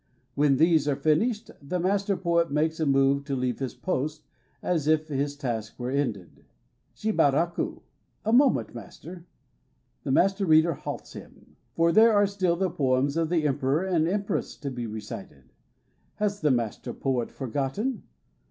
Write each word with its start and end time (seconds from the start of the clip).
When 0.33 0.57
these 0.57 0.87
are 0.87 0.95
finished, 0.95 1.51
the 1.61 1.79
Master 1.79 2.17
i>oet 2.17 2.49
makes 2.49 2.79
a 2.79 2.87
move 2.87 3.23
to 3.25 3.35
leave 3.35 3.59
his 3.59 3.75
post, 3.75 4.23
as 4.63 4.87
if 4.87 5.09
his 5.09 5.35
task 5.35 5.77
were 5.77 5.91
ended. 5.91 6.43
"Shibaraku" 6.95 7.81
(a 8.25 8.33
moment. 8.33 8.73
Master)! 8.73 9.27
The 10.01 10.11
Master 10.11 10.47
reader 10.47 10.73
halts 10.73 11.13
him, 11.13 11.55
for 11.75 11.91
there 11.91 12.13
are 12.13 12.25
still 12.25 12.55
the 12.55 12.71
poems 12.71 13.15
of 13.15 13.29
the 13.29 13.45
Emperor 13.45 13.83
and 13.85 14.07
Empress 14.07 14.55
to 14.57 14.71
be 14.71 14.87
recited. 14.87 15.53
Has 16.15 16.41
the 16.41 16.49
Master 16.49 16.93
poet 16.93 17.29
forgotten? 17.29 18.01